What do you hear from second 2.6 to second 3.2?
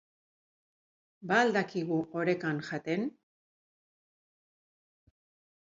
jaten?